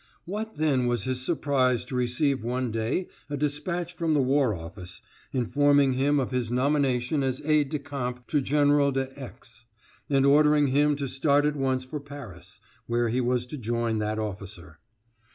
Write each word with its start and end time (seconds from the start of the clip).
What 0.25 0.55
then 0.55 0.87
was 0.87 1.03
his 1.03 1.21
surprise 1.23 1.85
to 1.85 1.95
receive 1.95 2.43
one 2.43 2.71
day 2.71 3.07
a 3.29 3.37
despatch 3.37 3.93
from 3.93 4.15
the 4.15 4.19
War 4.23 4.55
Office, 4.55 4.99
informing 5.31 5.93
him 5.93 6.19
of 6.19 6.31
his 6.31 6.51
nomination 6.51 7.21
as 7.21 7.39
aide 7.41 7.69
de 7.69 7.77
camp 7.77 8.25
to 8.29 8.41
General 8.41 8.91
de 8.91 9.11
X. 9.15 9.65
and 10.09 10.25
ordering 10.25 10.69
him 10.69 10.95
to 10.95 11.07
start 11.07 11.45
at 11.45 11.55
once 11.55 11.83
for 11.83 11.99
Paris, 11.99 12.59
where 12.87 13.09
he 13.09 13.21
was 13.21 13.45
to 13.45 13.59
join 13.59 13.99
that 13.99 14.17
officer. 14.17 14.79